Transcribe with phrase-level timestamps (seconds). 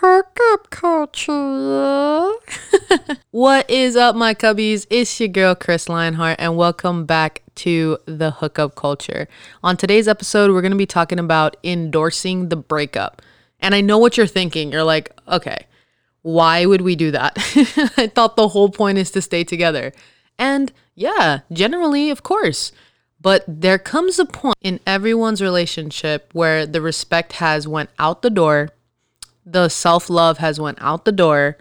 [0.00, 2.32] hookup culture.
[3.30, 4.86] what is up, my cubbies?
[4.90, 9.26] It's your girl, Chris Lionheart, and welcome back to the hookup culture.
[9.62, 13.22] On today's episode, we're going to be talking about endorsing the breakup.
[13.58, 14.70] And I know what you're thinking.
[14.70, 15.66] You're like, okay,
[16.20, 17.32] why would we do that?
[17.96, 19.92] I thought the whole point is to stay together.
[20.38, 22.70] And yeah, generally, of course.
[23.18, 28.30] But there comes a point in everyone's relationship where the respect has went out the
[28.30, 28.70] door,
[29.46, 31.56] the self-love has went out the door,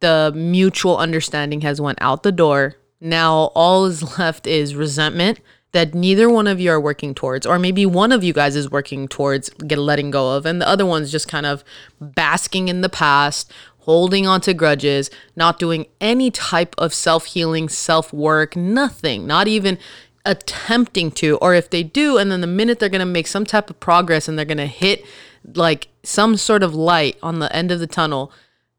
[0.00, 2.74] the mutual understanding has went out the door.
[3.00, 5.40] Now all is left is resentment
[5.72, 8.70] that neither one of you are working towards or maybe one of you guys is
[8.70, 11.64] working towards get letting go of and the other one's just kind of
[12.00, 13.52] basking in the past
[13.84, 19.46] holding on to grudges, not doing any type of self healing, self work, nothing, not
[19.46, 19.78] even
[20.24, 21.36] attempting to.
[21.36, 23.78] Or if they do, and then the minute they're going to make some type of
[23.80, 25.04] progress and they're going to hit
[25.44, 28.32] like some sort of light on the end of the tunnel,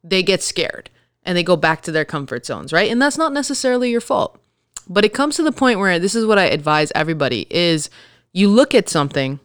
[0.03, 0.89] they get scared
[1.23, 2.91] and they go back to their comfort zones, right?
[2.91, 4.39] And that's not necessarily your fault.
[4.87, 7.89] But it comes to the point where this is what I advise everybody is
[8.31, 9.39] you look at something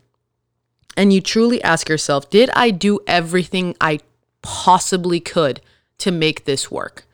[0.96, 4.00] and you truly ask yourself, did I do everything I
[4.42, 5.60] possibly could
[5.98, 7.04] to make this work?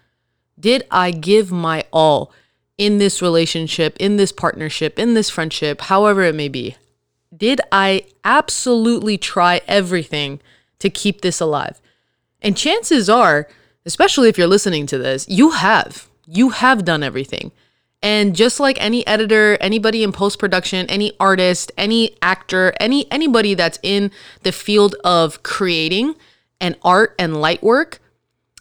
[0.59, 2.33] Did I give my all
[2.79, 6.77] in this relationship, in this partnership, in this friendship, however it may be?
[7.37, 10.41] Did I absolutely try everything
[10.79, 11.81] to keep this alive?
[12.41, 13.49] And chances are,
[13.85, 16.09] especially if you're listening to this, you have.
[16.27, 17.53] You have done everything.
[18.03, 23.55] And just like any editor, anybody in post production, any artist, any actor, any anybody
[23.55, 24.11] that's in
[24.43, 26.15] the field of creating,
[26.61, 28.01] and art and light work,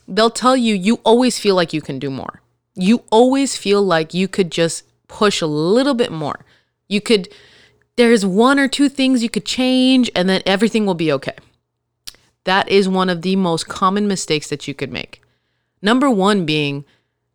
[0.07, 2.41] they'll tell you you always feel like you can do more.
[2.75, 6.45] You always feel like you could just push a little bit more.
[6.87, 7.29] You could,
[7.97, 11.35] there's one or two things you could change and then everything will be okay.
[12.43, 15.21] That is one of the most common mistakes that you could make.
[15.81, 16.85] Number one being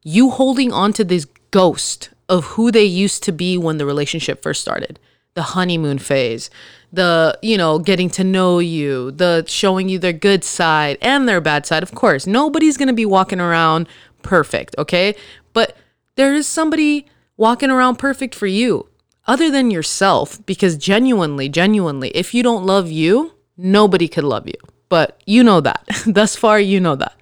[0.02, 4.42] you holding on to this ghost of who they used to be when the relationship
[4.42, 4.98] first started,
[5.34, 6.48] the honeymoon phase,
[6.92, 11.40] the you know getting to know you the showing you their good side and their
[11.40, 13.88] bad side of course nobody's going to be walking around
[14.22, 15.14] perfect okay
[15.52, 15.76] but
[16.16, 17.06] there is somebody
[17.36, 18.88] walking around perfect for you
[19.30, 24.60] other than yourself because genuinely genuinely if you don't love you nobody could love you
[24.88, 27.14] but you know that thus far you know that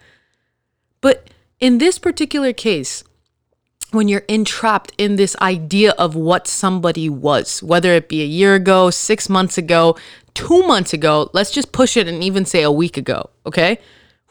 [1.02, 1.28] but
[1.60, 3.04] in this particular case
[3.91, 8.54] when you're entrapped in this idea of what somebody was, whether it be a year
[8.54, 9.96] ago, six months ago,
[10.34, 13.78] two months ago, let's just push it and even say a week ago, okay?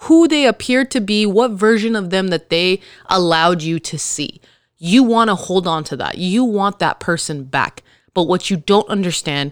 [0.01, 4.39] Who they appeared to be, what version of them that they allowed you to see.
[4.77, 6.17] You want to hold on to that.
[6.17, 7.83] You want that person back.
[8.13, 9.51] But what you don't understand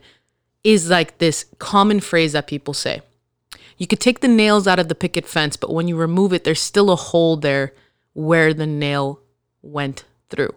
[0.63, 3.01] is like this common phrase that people say.
[3.77, 6.43] You could take the nails out of the picket fence, but when you remove it,
[6.43, 7.73] there's still a hole there
[8.13, 9.19] where the nail
[9.61, 10.55] went through.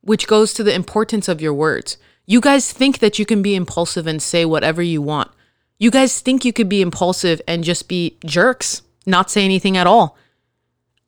[0.00, 1.96] Which goes to the importance of your words.
[2.26, 5.30] You guys think that you can be impulsive and say whatever you want.
[5.78, 9.86] You guys think you could be impulsive and just be jerks, not say anything at
[9.86, 10.16] all.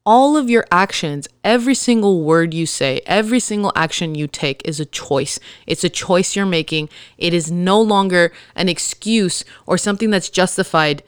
[0.07, 4.79] All of your actions, every single word you say, every single action you take is
[4.79, 5.41] a choice.
[5.67, 6.91] It's a choice you're making.
[7.17, 11.03] It is no longer an excuse or something that's justified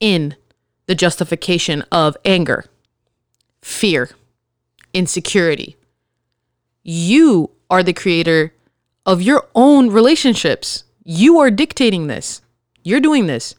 [0.00, 0.34] in
[0.86, 2.64] the justification of anger,
[3.62, 4.10] fear,
[4.92, 5.76] insecurity.
[6.82, 8.52] You are the creator
[9.06, 10.82] of your own relationships.
[11.04, 12.42] You are dictating this.
[12.82, 13.54] You're doing this.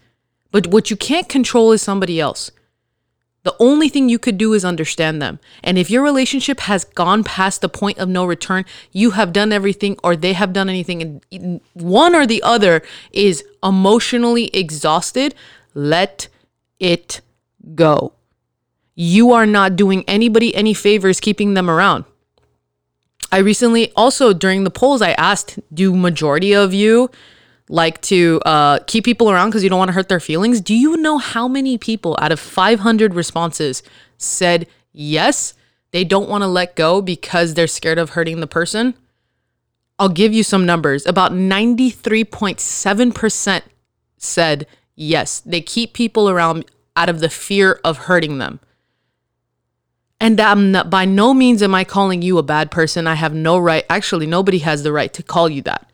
[0.52, 2.52] But what you can't control is somebody else.
[3.44, 5.40] The only thing you could do is understand them.
[5.64, 9.52] And if your relationship has gone past the point of no return, you have done
[9.52, 15.34] everything or they have done anything, and one or the other is emotionally exhausted,
[15.74, 16.28] let
[16.80, 17.22] it
[17.74, 18.14] go
[18.96, 22.06] you are not doing anybody any favors keeping them around.
[23.32, 27.10] I recently also during the polls I asked, do majority of you
[27.70, 30.62] like to uh, keep people around because you don't want to hurt their feelings?
[30.62, 33.84] Do you know how many people out of 500 responses
[34.18, 35.54] said yes,
[35.92, 38.94] they don't want to let go because they're scared of hurting the person?
[40.00, 41.06] I'll give you some numbers.
[41.06, 43.62] About 93.7%
[44.18, 46.66] said yes, they keep people around
[46.96, 48.60] out of the fear of hurting them.
[50.20, 53.08] And I'm not, by no means am I calling you a bad person.
[53.08, 55.91] I have no right, actually, nobody has the right to call you that.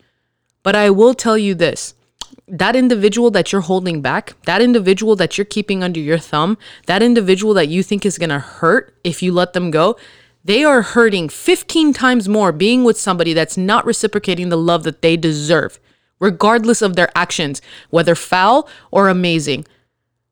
[0.62, 1.94] But I will tell you this
[2.46, 6.56] that individual that you're holding back, that individual that you're keeping under your thumb,
[6.86, 9.96] that individual that you think is going to hurt if you let them go,
[10.44, 15.02] they are hurting 15 times more being with somebody that's not reciprocating the love that
[15.02, 15.78] they deserve,
[16.20, 19.66] regardless of their actions, whether foul or amazing.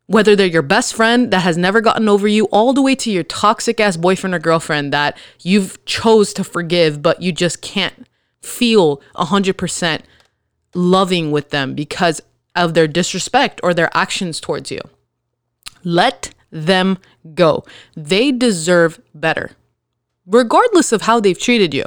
[0.06, 3.11] Whether they're your best friend that has never gotten over you, all the way to
[3.11, 8.06] your toxic ass boyfriend or girlfriend that you've chose to forgive, but you just can't
[8.46, 10.02] feel 100%
[10.75, 12.20] loving with them because
[12.54, 14.81] of their disrespect or their actions towards you.
[15.84, 16.98] Let them
[17.34, 17.64] go.
[17.96, 19.52] They deserve better,
[20.26, 21.84] regardless of how they've treated you.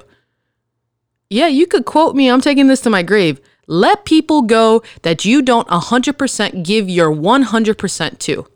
[1.30, 3.40] Yeah, you could quote me, I'm taking this to my grave.
[3.68, 8.48] Let people go that you don't 100% give your 100% to.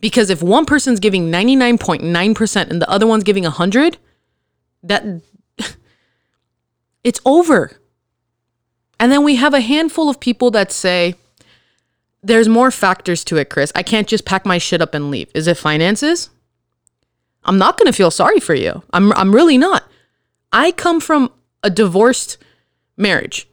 [0.00, 3.98] Because if one person's giving 99.9% and the other one's giving 100,
[4.84, 5.22] that
[7.04, 7.72] it's over.
[8.98, 11.14] And then we have a handful of people that say,
[12.22, 13.70] there's more factors to it, Chris.
[13.74, 15.30] I can't just pack my shit up and leave.
[15.34, 16.30] Is it finances?
[17.44, 18.82] I'm not going to feel sorry for you.
[18.92, 19.84] I'm, I'm really not.
[20.50, 21.30] I come from
[21.62, 22.38] a divorced
[22.96, 23.46] marriage.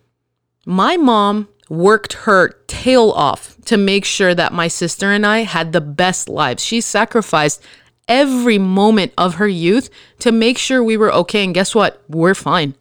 [0.65, 5.71] My mom worked her tail off to make sure that my sister and I had
[5.71, 6.63] the best lives.
[6.63, 7.61] She sacrificed
[8.07, 9.89] every moment of her youth
[10.19, 11.43] to make sure we were okay.
[11.43, 12.01] And guess what?
[12.07, 12.75] We're fine.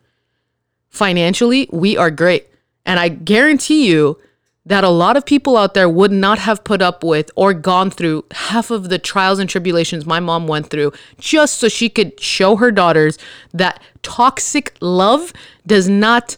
[0.91, 2.49] Financially, we are great.
[2.85, 4.19] And I guarantee you
[4.67, 7.91] that a lot of people out there would not have put up with or gone
[7.91, 12.21] through half of the trials and tribulations my mom went through just so she could
[12.21, 13.19] show her daughters
[13.53, 15.33] that toxic love
[15.67, 16.37] does not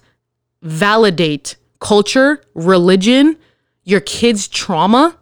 [0.62, 3.37] validate culture, religion,
[3.84, 5.16] your kids' trauma.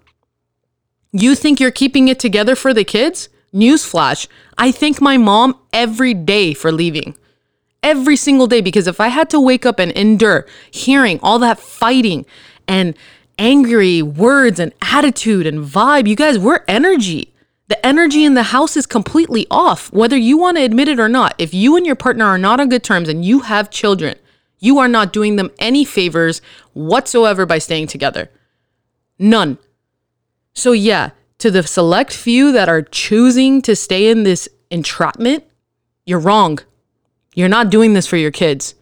[1.10, 3.28] You think you're keeping it together for the kids?
[3.54, 4.28] Newsflash,
[4.58, 7.16] I thank my mom every day for leaving.
[7.82, 11.58] Every single day, because if I had to wake up and endure hearing all that
[11.58, 12.26] fighting
[12.68, 12.94] and
[13.38, 17.32] angry words and attitude and vibe, you guys, we're energy.
[17.68, 21.08] The energy in the house is completely off, whether you want to admit it or
[21.08, 21.34] not.
[21.38, 24.16] If you and your partner are not on good terms and you have children,
[24.58, 26.42] you are not doing them any favors
[26.74, 28.28] whatsoever by staying together.
[29.18, 29.56] None.
[30.52, 35.44] So, yeah, to the select few that are choosing to stay in this entrapment,
[36.04, 36.58] you're wrong.
[37.34, 38.74] You're not doing this for your kids.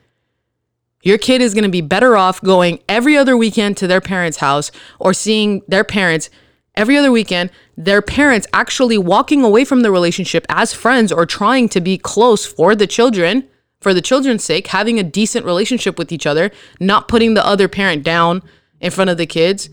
[1.02, 4.38] Your kid is going to be better off going every other weekend to their parents'
[4.38, 6.28] house or seeing their parents
[6.74, 11.68] every other weekend, their parents actually walking away from the relationship as friends or trying
[11.68, 13.48] to be close for the children
[13.80, 17.68] for the children's sake, having a decent relationship with each other, not putting the other
[17.68, 18.42] parent down
[18.80, 19.70] in front of the kids.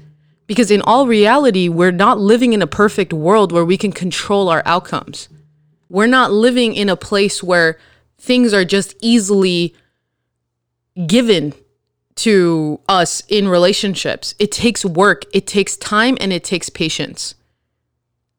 [0.47, 4.47] Because in all reality, we're not living in a perfect world where we can control
[4.49, 5.27] our outcomes.
[5.89, 7.79] We're not living in a place where
[8.17, 9.75] things are just easily
[11.07, 11.53] given
[12.15, 14.33] to us in relationships.
[14.39, 17.35] It takes work, it takes time, and it takes patience.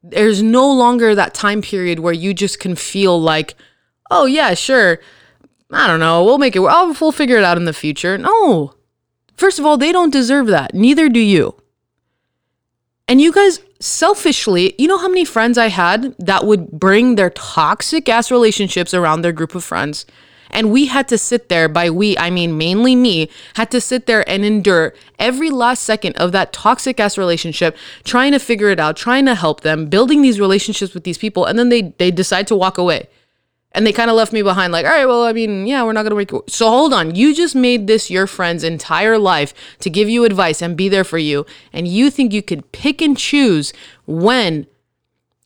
[0.02, 3.54] There's no longer that time period where you just can feel like,
[4.10, 5.00] oh, yeah, sure,
[5.70, 8.16] I don't know, we'll make it, I'll, we'll figure it out in the future.
[8.16, 8.74] No.
[9.34, 10.74] First of all, they don't deserve that.
[10.74, 11.60] Neither do you.
[13.08, 17.30] And you guys, selfishly, you know how many friends I had that would bring their
[17.30, 20.06] toxic ass relationships around their group of friends?
[20.50, 24.06] And we had to sit there, by we, I mean mainly me, had to sit
[24.06, 28.78] there and endure every last second of that toxic ass relationship, trying to figure it
[28.78, 32.10] out, trying to help them, building these relationships with these people, and then they they
[32.10, 33.08] decide to walk away
[33.76, 35.92] and they kind of left me behind like all right well i mean yeah we're
[35.92, 39.88] not gonna make so hold on you just made this your friend's entire life to
[39.88, 43.16] give you advice and be there for you and you think you could pick and
[43.16, 43.72] choose
[44.06, 44.66] when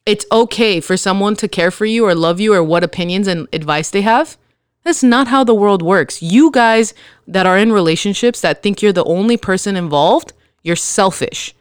[0.07, 3.47] it's okay for someone to care for you or love you or what opinions and
[3.53, 4.37] advice they have?
[4.83, 6.23] That's not how the world works.
[6.23, 6.95] You guys
[7.29, 10.33] that are in relationships that think you're the only person involved
[10.63, 11.55] you're selfish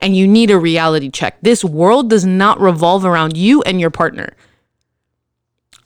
[0.00, 1.36] and you need a reality check.
[1.42, 4.34] This world does not revolve around you and your partner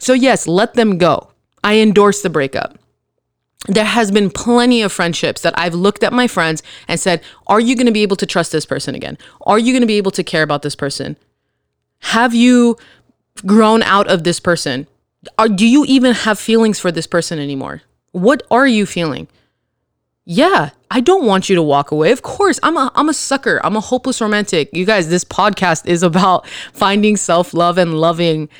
[0.05, 1.31] so, yes, let them go.
[1.63, 2.79] I endorse the breakup.
[3.69, 7.59] There has been plenty of friendships that I've looked at my friends and said, Are
[7.59, 9.17] you going to be able to trust this person again?
[9.47, 11.17] Are you going to be able to care about this person?
[12.01, 12.77] Have you
[13.47, 14.87] grown out of this person?
[15.39, 17.81] Are, do you even have feelings for this person anymore?
[18.13, 19.27] What are you feeling?
[20.27, 22.13] Yeah, I don't want you to walk away.
[22.13, 23.59] Of course, I'm a I'm a sucker.
[23.65, 24.69] I'm a hopeless romantic.
[24.75, 28.51] You guys, this podcast is about finding self-love and loving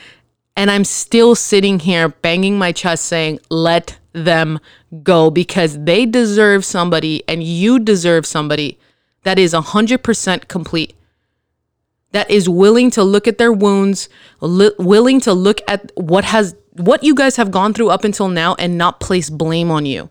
[0.57, 4.61] and I'm still sitting here banging my chest saying, let them
[5.03, 8.79] go because they deserve somebody and you deserve somebody
[9.25, 10.95] that is 100% complete,
[12.13, 14.09] that is willing to look at their wounds,
[14.41, 18.29] li- willing to look at what has what you guys have gone through up until
[18.29, 20.11] now and not place blame on you.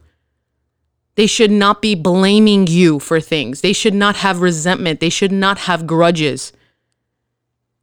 [1.16, 3.62] They should not be blaming you for things.
[3.62, 5.00] They should not have resentment.
[5.00, 6.54] They should not have grudges.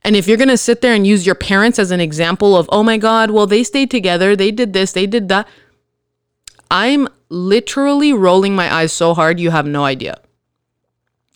[0.02, 2.68] And if you're going to sit there and use your parents as an example of,
[2.72, 5.46] oh my God, well, they stayed together, they did this, they did that,
[6.70, 10.20] I'm literally rolling my eyes so hard, you have no idea.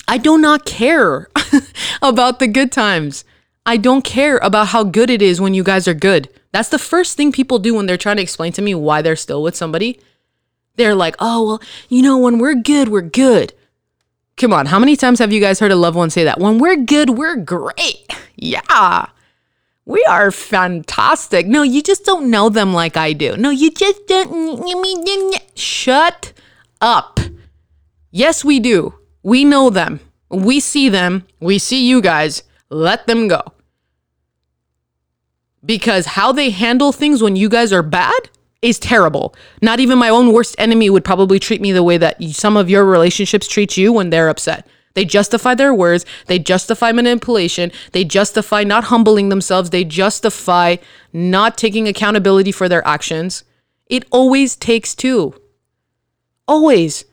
[0.07, 1.29] I do not care
[2.01, 3.23] about the good times.
[3.65, 6.29] I don't care about how good it is when you guys are good.
[6.51, 9.15] That's the first thing people do when they're trying to explain to me why they're
[9.15, 9.99] still with somebody.
[10.75, 13.53] They're like, oh, well, you know, when we're good, we're good.
[14.37, 16.39] Come on, how many times have you guys heard a loved one say that?
[16.39, 18.07] When we're good, we're great.
[18.35, 19.07] Yeah.
[19.85, 21.45] We are fantastic.
[21.45, 23.37] No, you just don't know them like I do.
[23.37, 24.63] No, you just don't.
[25.55, 26.33] Shut
[26.81, 27.19] up.
[28.11, 28.95] Yes, we do.
[29.21, 29.99] We know them.
[30.29, 31.25] We see them.
[31.39, 32.43] We see you guys.
[32.69, 33.41] Let them go.
[35.63, 38.29] Because how they handle things when you guys are bad
[38.61, 39.35] is terrible.
[39.61, 42.69] Not even my own worst enemy would probably treat me the way that some of
[42.69, 44.67] your relationships treat you when they're upset.
[44.95, 50.77] They justify their words, they justify manipulation, they justify not humbling themselves, they justify
[51.13, 53.43] not taking accountability for their actions.
[53.87, 55.35] It always takes two.
[56.47, 57.05] Always.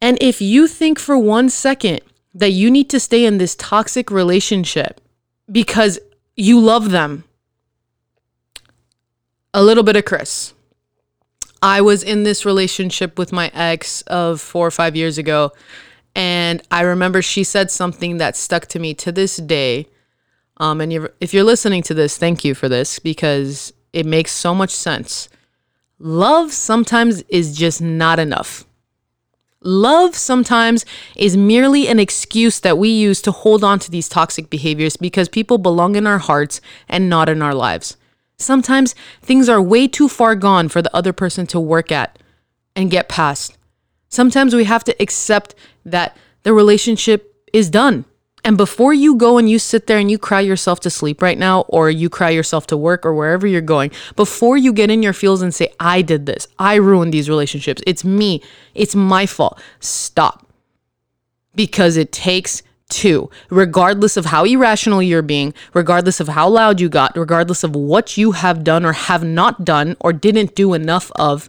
[0.00, 2.00] And if you think for one second
[2.34, 5.00] that you need to stay in this toxic relationship
[5.50, 5.98] because
[6.36, 7.24] you love them,
[9.52, 10.52] a little bit of Chris.
[11.62, 15.52] I was in this relationship with my ex of four or five years ago.
[16.14, 19.88] And I remember she said something that stuck to me to this day.
[20.58, 24.30] Um, and you're, if you're listening to this, thank you for this because it makes
[24.30, 25.28] so much sense.
[25.98, 28.64] Love sometimes is just not enough.
[29.62, 30.84] Love sometimes
[31.16, 35.28] is merely an excuse that we use to hold on to these toxic behaviors because
[35.28, 37.96] people belong in our hearts and not in our lives.
[38.36, 42.18] Sometimes things are way too far gone for the other person to work at
[42.76, 43.56] and get past.
[44.08, 48.04] Sometimes we have to accept that the relationship is done.
[48.46, 51.38] And before you go and you sit there and you cry yourself to sleep right
[51.38, 55.02] now, or you cry yourself to work or wherever you're going, before you get in
[55.02, 58.42] your feels and say, I did this, I ruined these relationships, it's me,
[58.74, 60.46] it's my fault, stop.
[61.54, 66.90] Because it takes two, regardless of how irrational you're being, regardless of how loud you
[66.90, 71.10] got, regardless of what you have done or have not done or didn't do enough
[71.16, 71.48] of,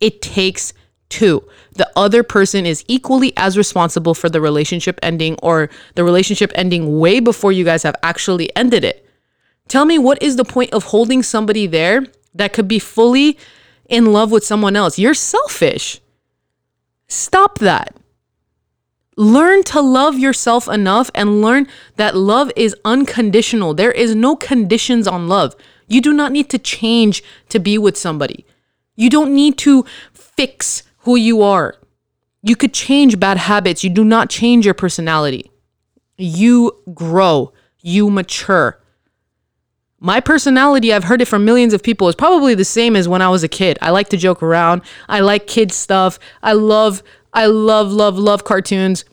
[0.00, 0.72] it takes
[1.10, 1.46] two.
[1.74, 6.98] The other person is equally as responsible for the relationship ending or the relationship ending
[6.98, 9.06] way before you guys have actually ended it.
[9.68, 13.38] Tell me what is the point of holding somebody there that could be fully
[13.88, 14.98] in love with someone else?
[14.98, 16.00] You're selfish.
[17.06, 17.94] Stop that.
[19.16, 23.74] Learn to love yourself enough and learn that love is unconditional.
[23.74, 25.54] There is no conditions on love.
[25.88, 28.46] You do not need to change to be with somebody.
[28.96, 31.74] You don't need to fix who you are.
[32.40, 33.82] You could change bad habits.
[33.82, 35.50] You do not change your personality.
[36.16, 38.80] You grow, you mature.
[39.98, 43.22] My personality, I've heard it from millions of people, is probably the same as when
[43.22, 43.76] I was a kid.
[43.82, 44.82] I like to joke around.
[45.08, 46.20] I like kid stuff.
[46.42, 47.02] I love
[47.32, 49.04] I love love love cartoons.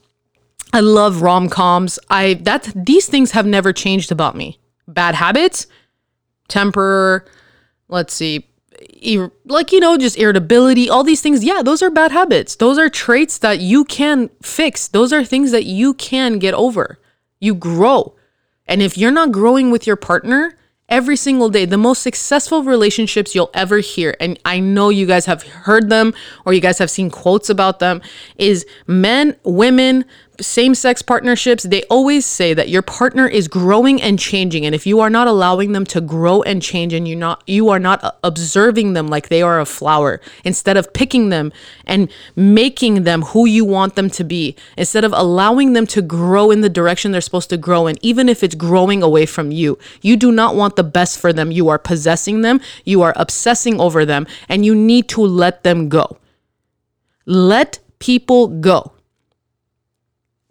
[0.71, 1.97] I love rom-coms.
[2.11, 4.59] I that these things have never changed about me.
[4.87, 5.65] Bad habits,
[6.47, 7.25] temper,
[7.89, 8.46] let's see,
[9.46, 11.43] like you know, just irritability, all these things.
[11.43, 12.55] Yeah, those are bad habits.
[12.55, 14.88] Those are traits that you can fix.
[14.88, 17.00] Those are things that you can get over.
[17.39, 18.15] You grow.
[18.65, 20.57] And if you're not growing with your partner,
[20.89, 21.65] every single day.
[21.65, 26.13] The most successful relationships you'll ever hear, and I know you guys have heard them
[26.46, 28.01] or you guys have seen quotes about them,
[28.38, 30.05] is men, women,
[30.39, 34.65] same sex partnerships, they always say that your partner is growing and changing.
[34.65, 37.70] And if you are not allowing them to grow and change and you're not, you
[37.70, 41.51] are not uh, observing them like they are a flower, instead of picking them
[41.86, 46.51] and making them who you want them to be, instead of allowing them to grow
[46.51, 49.77] in the direction they're supposed to grow in, even if it's growing away from you,
[50.01, 51.51] you do not want the best for them.
[51.51, 55.89] You are possessing them, you are obsessing over them, and you need to let them
[55.89, 56.17] go.
[57.25, 58.94] Let people go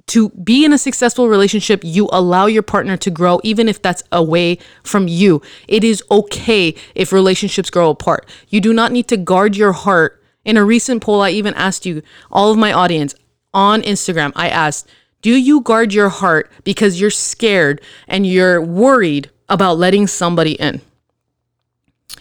[0.09, 4.05] to be in a successful relationship, you allow your partner to grow, even if that's
[4.13, 5.43] away from you.
[5.67, 8.29] It is okay if relationships grow apart.
[8.49, 10.23] You do not need to guard your heart.
[10.45, 13.17] In a recent poll, I even asked you, all of my audience
[13.53, 14.89] on Instagram, I asked,
[15.23, 20.83] do you guard your heart because you're scared and you're worried about letting somebody in?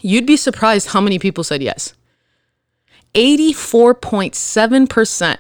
[0.01, 1.94] You'd be surprised how many people said yes.
[3.13, 5.38] 84.7%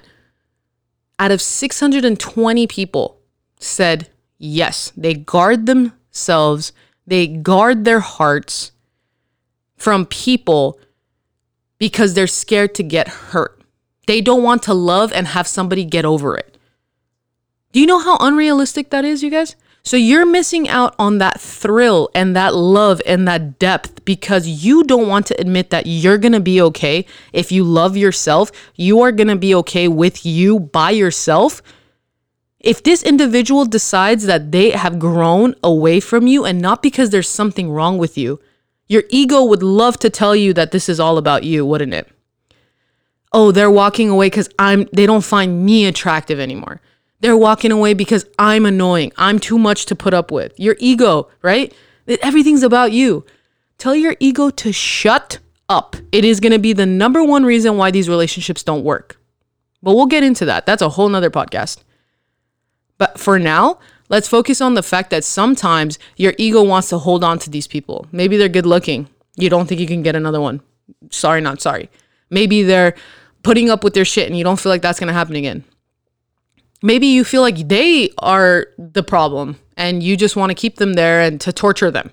[1.19, 3.19] out of 620 people
[3.59, 6.73] said yes, they guard themselves,
[7.07, 8.71] they guard their hearts
[9.75, 10.79] from people
[11.77, 13.61] because they're scared to get hurt.
[14.07, 16.57] They don't want to love and have somebody get over it.
[17.71, 19.55] Do you know how unrealistic that is, you guys?
[19.85, 24.83] So you're missing out on that thrill and that love and that depth because you
[24.83, 27.05] don't want to admit that you're going to be okay.
[27.33, 31.61] If you love yourself, you are going to be okay with you by yourself.
[32.59, 37.29] If this individual decides that they have grown away from you and not because there's
[37.29, 38.39] something wrong with you,
[38.87, 42.09] your ego would love to tell you that this is all about you, wouldn't it?
[43.31, 46.81] Oh, they're walking away cuz I'm they don't find me attractive anymore.
[47.25, 49.11] They're walking away because I'm annoying.
[49.17, 50.53] I'm too much to put up with.
[50.59, 51.73] Your ego, right?
[52.21, 53.25] Everything's about you.
[53.79, 55.95] Tell your ego to shut up.
[56.11, 59.19] It is going to be the number one reason why these relationships don't work.
[59.81, 60.67] But we'll get into that.
[60.67, 61.79] That's a whole nother podcast.
[62.99, 67.23] But for now, let's focus on the fact that sometimes your ego wants to hold
[67.23, 68.05] on to these people.
[68.11, 69.09] Maybe they're good looking.
[69.35, 70.61] You don't think you can get another one.
[71.09, 71.89] Sorry, not sorry.
[72.29, 72.93] Maybe they're
[73.41, 75.63] putting up with their shit and you don't feel like that's going to happen again
[76.85, 80.93] maybe you feel like they are the problem and you just want to keep them
[80.93, 82.11] there and to torture them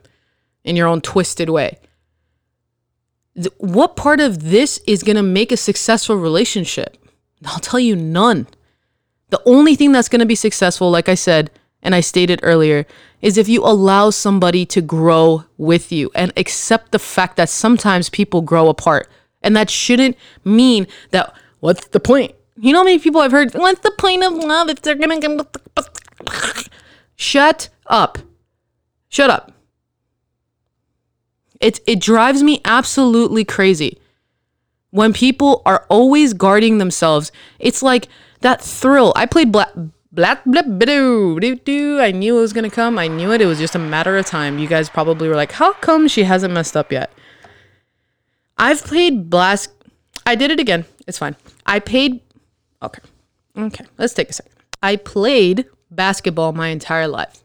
[0.65, 1.79] in your own twisted way.
[3.59, 6.97] What part of this is going to make a successful relationship?
[7.45, 8.47] I'll tell you none.
[9.29, 11.51] The only thing that's going to be successful, like I said,
[11.83, 12.87] and I stated earlier,
[13.21, 18.09] is if you allow somebody to grow with you and accept the fact that sometimes
[18.09, 19.09] people grow apart.
[19.43, 22.35] And that shouldn't mean that, what's the point?
[22.63, 25.21] You know how many people I've heard, what's the point of love if they're gonna
[25.21, 25.41] come?
[27.17, 28.19] Shut up.
[29.09, 29.51] Shut up.
[31.61, 33.99] It, it drives me absolutely crazy
[34.91, 37.33] when people are always guarding themselves.
[37.59, 38.07] It's like
[38.43, 39.13] that thrill.
[39.17, 39.71] I played Black
[40.13, 42.97] Black Black do do I knew it was gonna come.
[42.97, 43.41] I knew it.
[43.41, 44.61] It was just a matter of time.
[44.61, 47.11] You guys probably were like, "How come she hasn't messed up yet?"
[48.57, 49.71] I've played Blast.
[50.25, 50.85] I did it again.
[51.09, 51.35] It's fine.
[51.67, 52.21] I paid
[52.83, 53.03] Okay.
[53.57, 53.85] Okay.
[53.99, 54.53] Let's take a second.
[54.83, 57.45] I played basketball my entire life.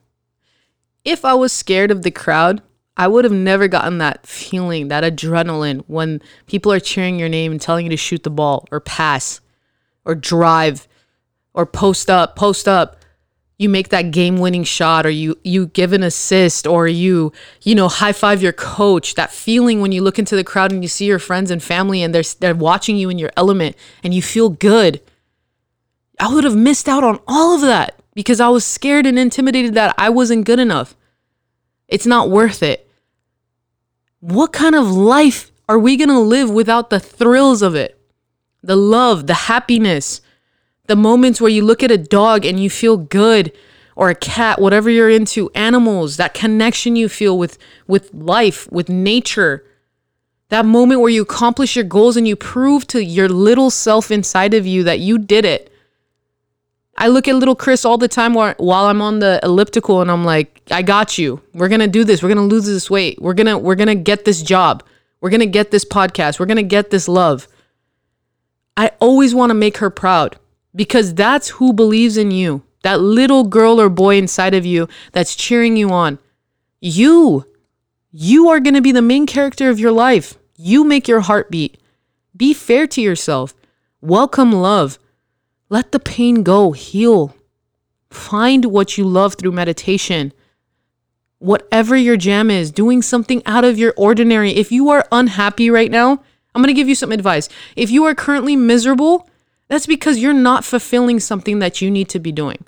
[1.05, 2.61] If I was scared of the crowd,
[2.97, 7.51] I would have never gotten that feeling, that adrenaline when people are cheering your name
[7.51, 9.39] and telling you to shoot the ball or pass
[10.03, 10.87] or drive
[11.53, 12.95] or post up, post up.
[13.59, 17.87] You make that game-winning shot or you you give an assist or you, you know,
[17.87, 19.15] high-five your coach.
[19.15, 22.03] That feeling when you look into the crowd and you see your friends and family
[22.03, 25.01] and they're they're watching you in your element and you feel good
[26.19, 29.75] I would have missed out on all of that because I was scared and intimidated
[29.75, 30.95] that I wasn't good enough.
[31.87, 32.89] It's not worth it.
[34.19, 37.99] What kind of life are we going to live without the thrills of it?
[38.63, 40.21] The love, the happiness,
[40.87, 43.53] the moments where you look at a dog and you feel good
[43.95, 48.89] or a cat, whatever you're into, animals, that connection you feel with with life, with
[48.89, 49.63] nature.
[50.49, 54.53] That moment where you accomplish your goals and you prove to your little self inside
[54.53, 55.71] of you that you did it
[56.97, 58.55] I look at little Chris all the time while,
[58.85, 61.41] I'm on the elliptical and I'm like, I got you.
[61.53, 62.23] We're going to do this.
[62.23, 63.21] We're going to lose this weight.
[63.21, 64.83] We're going to we're going to get this job.
[65.21, 66.39] We're going to get this podcast.
[66.39, 67.47] We're going to get this love.
[68.75, 70.37] I always want to make her proud
[70.75, 72.63] because that's who believes in you.
[72.83, 76.19] That little girl or boy inside of you that's cheering you on.
[76.81, 77.45] You
[78.11, 80.35] you are going to be the main character of your life.
[80.55, 81.79] You make your heart beat.
[82.35, 83.53] Be fair to yourself.
[84.01, 84.97] Welcome love.
[85.69, 87.35] Let the pain go, heal.
[88.09, 90.31] Find what you love through meditation.
[91.39, 94.51] Whatever your jam is, doing something out of your ordinary.
[94.51, 96.23] If you are unhappy right now,
[96.55, 97.49] I'm going to give you some advice.
[97.75, 99.29] If you are currently miserable,
[99.67, 102.65] that's because you're not fulfilling something that you need to be doing.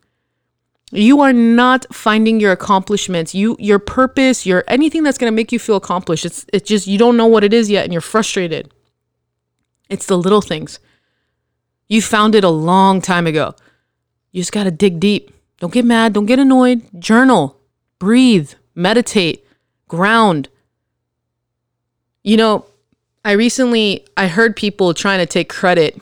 [0.91, 5.51] You are not finding your accomplishments, you your purpose, your anything that's going to make
[5.51, 6.25] you feel accomplished.
[6.25, 8.73] It's it's just you don't know what it is yet and you're frustrated.
[9.87, 10.79] It's the little things.
[11.89, 13.55] You found it a long time ago.
[14.31, 15.31] You just got to dig deep.
[15.59, 16.13] Don't get mad.
[16.13, 16.83] Don't get annoyed.
[16.99, 17.59] Journal,
[17.97, 19.45] breathe, meditate,
[19.87, 20.47] ground.
[22.23, 22.65] You know,
[23.25, 25.99] I recently I heard people trying to take credit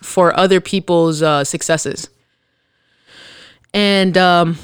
[0.00, 2.08] for other people's uh, successes,
[3.74, 4.56] and um,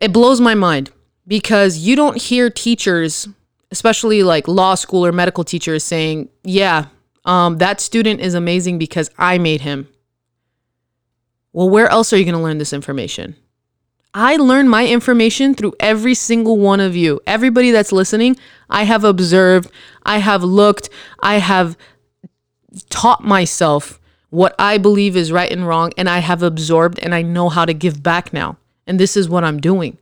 [0.00, 0.90] it blows my mind
[1.26, 3.26] because you don't hear teachers,
[3.70, 6.86] especially like law school or medical teachers, saying, "Yeah,
[7.24, 9.88] um, that student is amazing because I made him."
[11.52, 13.36] Well, where else are you going to learn this information?
[14.12, 17.20] I learn my information through every single one of you.
[17.26, 18.36] Everybody that's listening,
[18.68, 19.70] I have observed,
[20.04, 21.76] I have looked, I have
[22.88, 27.22] taught myself what I believe is right and wrong, and I have absorbed and I
[27.22, 28.56] know how to give back now.
[28.86, 29.98] And this is what I'm doing.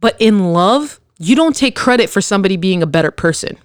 [0.00, 3.58] But in love, you don't take credit for somebody being a better person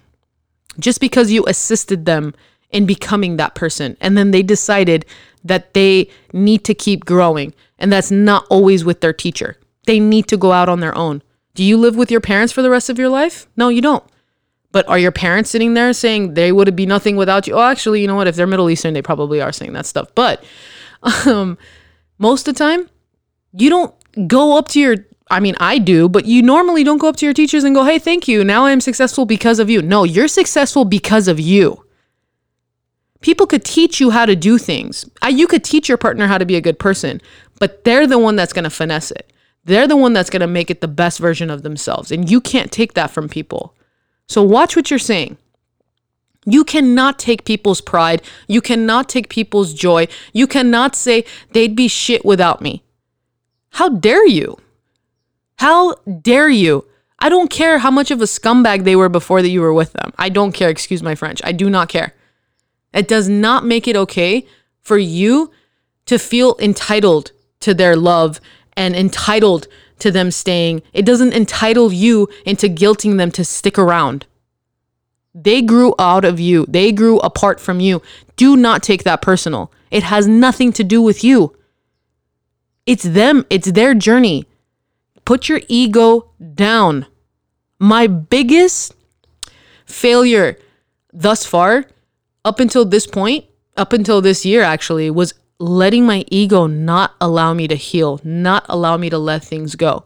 [0.78, 2.34] just because you assisted them
[2.70, 3.96] in becoming that person.
[4.00, 5.06] And then they decided
[5.48, 7.54] that they need to keep growing.
[7.78, 9.56] And that's not always with their teacher.
[9.86, 11.22] They need to go out on their own.
[11.54, 13.46] Do you live with your parents for the rest of your life?
[13.56, 14.04] No, you don't.
[14.72, 17.54] But are your parents sitting there saying they would be nothing without you?
[17.54, 18.26] Oh, actually, you know what?
[18.26, 20.14] If they're Middle Eastern, they probably are saying that stuff.
[20.14, 20.44] But
[21.26, 21.56] um,
[22.18, 22.90] most of the time,
[23.52, 23.94] you don't
[24.28, 24.96] go up to your
[25.28, 27.84] I mean, I do, but you normally don't go up to your teachers and go,
[27.84, 28.44] "Hey, thank you.
[28.44, 31.82] Now I'm successful because of you." No, you're successful because of you.
[33.26, 35.04] People could teach you how to do things.
[35.28, 37.20] You could teach your partner how to be a good person,
[37.58, 39.32] but they're the one that's going to finesse it.
[39.64, 42.40] They're the one that's going to make it the best version of themselves, and you
[42.40, 43.74] can't take that from people.
[44.28, 45.38] So watch what you're saying.
[46.44, 48.22] You cannot take people's pride.
[48.46, 50.06] You cannot take people's joy.
[50.32, 52.84] You cannot say they'd be shit without me.
[53.70, 54.56] How dare you?
[55.56, 56.84] How dare you?
[57.18, 59.94] I don't care how much of a scumbag they were before that you were with
[59.94, 60.12] them.
[60.16, 60.68] I don't care.
[60.68, 61.40] Excuse my French.
[61.42, 62.14] I do not care.
[62.92, 64.46] It does not make it okay
[64.80, 65.50] for you
[66.06, 68.40] to feel entitled to their love
[68.76, 69.68] and entitled
[69.98, 70.82] to them staying.
[70.92, 74.26] It doesn't entitle you into guilting them to stick around.
[75.34, 78.00] They grew out of you, they grew apart from you.
[78.36, 79.70] Do not take that personal.
[79.90, 81.56] It has nothing to do with you.
[82.86, 84.46] It's them, it's their journey.
[85.24, 87.06] Put your ego down.
[87.78, 88.94] My biggest
[89.84, 90.58] failure
[91.12, 91.86] thus far,
[92.46, 93.44] up until this point,
[93.76, 98.64] up until this year actually, was letting my ego not allow me to heal, not
[98.68, 100.04] allow me to let things go.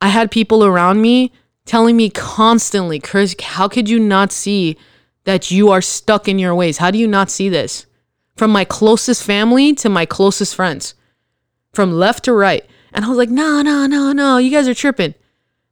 [0.00, 1.30] I had people around me
[1.66, 4.78] telling me constantly, Chris, how could you not see
[5.24, 6.78] that you are stuck in your ways?
[6.78, 7.84] How do you not see this?
[8.34, 10.94] From my closest family to my closest friends,
[11.74, 12.64] from left to right.
[12.94, 15.14] And I was like, no, no, no, no, you guys are tripping.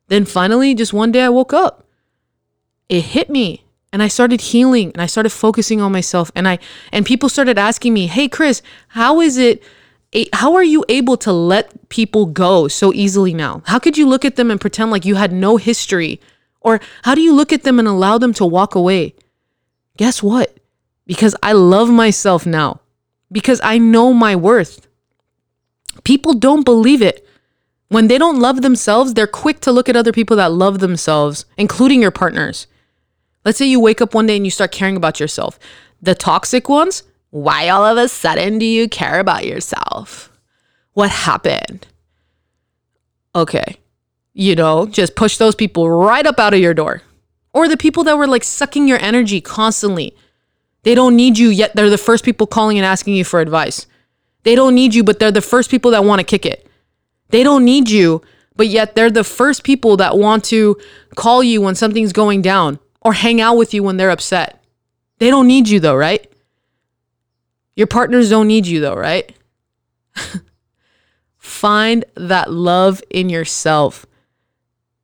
[0.09, 1.87] Then finally, just one day I woke up.
[2.91, 6.59] It hit me and I started healing and I started focusing on myself and I
[6.93, 9.63] and people started asking me, "Hey Chris, how is it
[10.33, 13.63] how are you able to let people go so easily now?
[13.67, 16.21] How could you look at them and pretend like you had no history?
[16.61, 19.15] Or how do you look at them and allow them to walk away?"
[19.97, 20.57] Guess what?
[21.07, 22.81] Because I love myself now.
[23.31, 24.87] Because I know my worth.
[26.05, 27.27] People don't believe it.
[27.89, 31.47] When they don't love themselves, they're quick to look at other people that love themselves,
[31.57, 32.67] including your partners.
[33.49, 35.59] Let's say you wake up one day and you start caring about yourself.
[36.03, 40.31] The toxic ones, why all of a sudden do you care about yourself?
[40.93, 41.87] What happened?
[43.35, 43.79] Okay.
[44.35, 47.01] You know, just push those people right up out of your door.
[47.55, 50.15] Or the people that were like sucking your energy constantly.
[50.83, 51.75] They don't need you yet.
[51.75, 53.87] They're the first people calling and asking you for advice.
[54.43, 56.69] They don't need you, but they're the first people that want to kick it.
[57.31, 58.21] They don't need you,
[58.57, 60.77] but yet they're the first people that want to
[61.15, 64.63] call you when something's going down or hang out with you when they're upset.
[65.19, 66.31] They don't need you though, right?
[67.75, 69.33] Your partners don't need you though, right?
[71.39, 74.05] Find that love in yourself.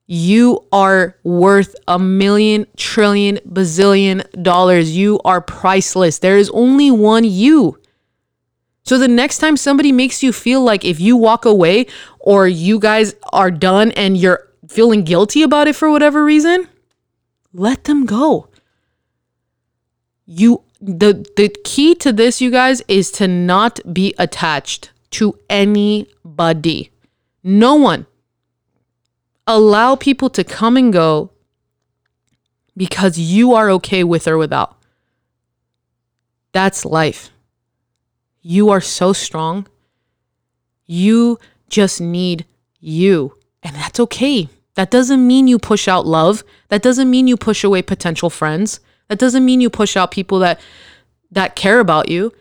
[0.07, 4.95] You are worth a million, trillion, bazillion dollars.
[4.95, 6.19] You are priceless.
[6.19, 7.79] There is only one you.
[8.83, 11.87] So the next time somebody makes you feel like if you walk away
[12.19, 16.67] or you guys are done and you're feeling guilty about it for whatever reason,
[17.55, 18.49] let them go.
[20.25, 26.91] You the the key to this you guys is to not be attached to anybody.
[27.43, 28.05] No one.
[29.47, 31.31] Allow people to come and go
[32.75, 34.75] because you are okay with or without.
[36.51, 37.29] That's life.
[38.41, 39.67] You are so strong.
[40.85, 41.39] You
[41.69, 42.45] just need
[42.79, 43.37] you.
[43.63, 44.49] And that's okay.
[44.75, 46.43] That doesn't mean you push out love.
[46.69, 48.79] That doesn't mean you push away potential friends.
[49.07, 50.59] That doesn't mean you push out people that
[51.31, 52.31] that care about you.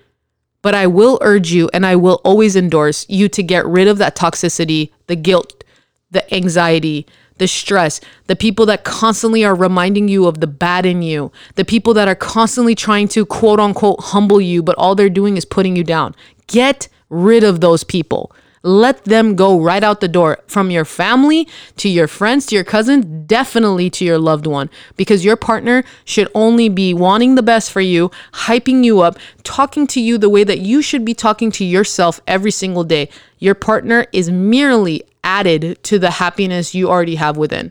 [0.62, 3.99] But I will urge you and I will always endorse you to get rid of
[3.99, 5.62] that toxicity, the guilt,
[6.11, 7.07] the anxiety,
[7.38, 11.64] the stress, the people that constantly are reminding you of the bad in you, the
[11.64, 15.44] people that are constantly trying to quote unquote humble you, but all they're doing is
[15.44, 16.14] putting you down.
[16.47, 18.35] Get rid of those people.
[18.66, 21.46] Let them go right out the door from your family
[21.77, 26.29] to your friends to your cousins, definitely to your loved one, because your partner should
[26.35, 30.44] only be wanting the best for you, hyping you up, talking to you the way
[30.44, 33.11] that you should be talking to yourself every single day.
[33.38, 37.70] Your partner is merely added to the happiness you already have within.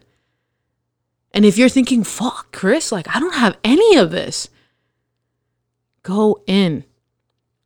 [1.34, 4.48] And if you're thinking, fuck, Chris, like I don't have any of this,
[6.04, 6.84] go in,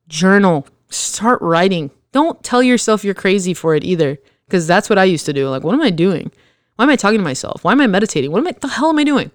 [0.07, 1.91] journal, start writing.
[2.11, 5.49] Don't tell yourself you're crazy for it either, because that's what I used to do.
[5.49, 6.31] Like, what am I doing?
[6.75, 7.63] Why am I talking to myself?
[7.63, 8.31] Why am I meditating?
[8.31, 9.31] What am I, the hell am I doing?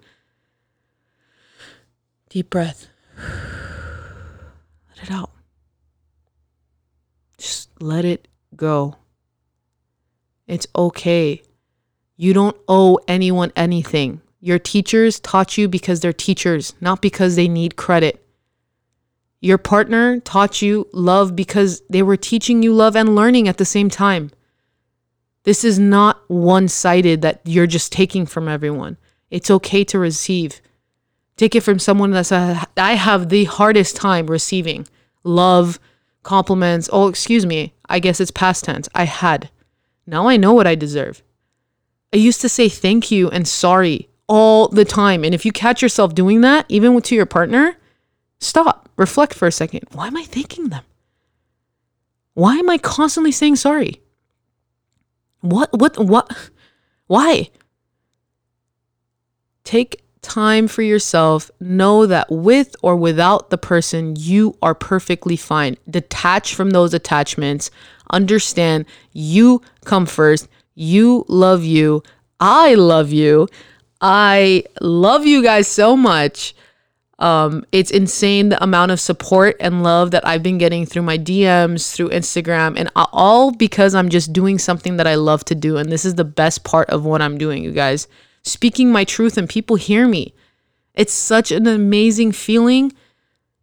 [2.29, 2.87] Deep breath.
[3.17, 5.31] Let it out.
[7.37, 8.95] Just let it go.
[10.47, 11.43] It's okay.
[12.15, 14.21] You don't owe anyone anything.
[14.39, 18.22] Your teachers taught you because they're teachers, not because they need credit.
[19.43, 23.65] Your partner taught you love because they were teaching you love and learning at the
[23.65, 24.31] same time.
[25.43, 28.95] This is not one sided that you're just taking from everyone.
[29.29, 30.61] It's okay to receive.
[31.35, 34.87] Take it from someone that's a, I have the hardest time receiving
[35.25, 35.77] love,
[36.23, 36.89] compliments.
[36.93, 37.73] Oh, excuse me.
[37.89, 38.87] I guess it's past tense.
[38.95, 39.49] I had.
[40.07, 41.21] Now I know what I deserve.
[42.13, 45.25] I used to say thank you and sorry all the time.
[45.25, 47.75] And if you catch yourself doing that, even to your partner,
[48.43, 49.87] stop, reflect for a second.
[49.91, 50.83] Why am I thanking them?
[52.33, 54.01] Why am I constantly saying sorry?
[55.41, 56.49] What, what, what?
[57.07, 57.49] Why?
[59.63, 61.51] Take time for yourself.
[61.59, 65.77] Know that with or without the person, you are perfectly fine.
[65.89, 67.69] Detach from those attachments.
[68.09, 70.47] Understand you come first.
[70.75, 72.03] You love you.
[72.39, 73.47] I love you.
[74.01, 76.55] I love you guys so much.
[77.23, 81.17] Um, it's insane the amount of support and love that I've been getting through my
[81.17, 85.77] DMs, through Instagram, and all because I'm just doing something that I love to do.
[85.77, 88.09] And this is the best part of what I'm doing, you guys.
[88.43, 90.33] Speaking my truth and people hear me.
[90.95, 92.91] It's such an amazing feeling.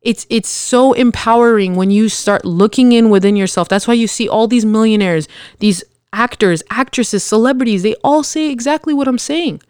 [0.01, 3.69] It's it's so empowering when you start looking in within yourself.
[3.69, 8.95] That's why you see all these millionaires, these actors, actresses, celebrities, they all say exactly
[8.95, 9.61] what I'm saying.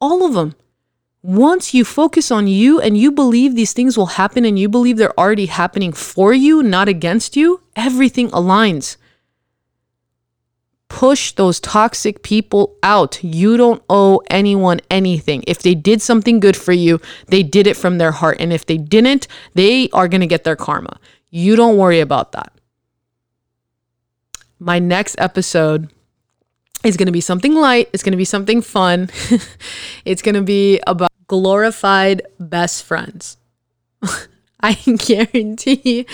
[0.00, 0.54] All of them.
[1.22, 4.96] Once you focus on you and you believe these things will happen and you believe
[4.96, 8.96] they're already happening for you, not against you, everything aligns.
[10.88, 13.22] Push those toxic people out.
[13.22, 15.44] You don't owe anyone anything.
[15.46, 18.38] If they did something good for you, they did it from their heart.
[18.40, 20.98] And if they didn't, they are going to get their karma.
[21.28, 22.52] You don't worry about that.
[24.58, 25.90] My next episode
[26.82, 27.88] is going to be something light.
[27.92, 29.10] It's going to be something fun.
[30.04, 33.36] it's going to be about glorified best friends.
[34.60, 36.06] I guarantee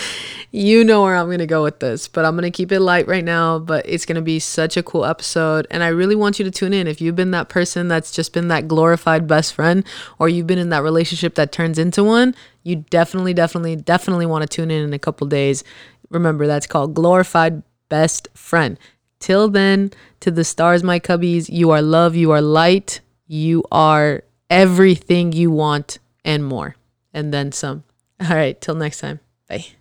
[0.52, 2.81] you know where I'm going to go with this, but I'm going to keep it
[2.81, 3.59] light right now.
[3.59, 5.66] But it's going to be such a cool episode.
[5.70, 6.87] And I really want you to tune in.
[6.87, 9.87] If you've been that person that's just been that glorified best friend,
[10.18, 14.42] or you've been in that relationship that turns into one, you definitely, definitely, definitely want
[14.42, 15.64] to tune in in a couple days.
[16.11, 18.79] Remember, that's called glorified best friend.
[19.18, 24.22] Till then, to the stars, my cubbies, you are love, you are light, you are
[24.50, 26.76] everything you want and more,
[27.12, 27.85] and then some.
[28.20, 29.20] All right, till next time.
[29.48, 29.75] Bye.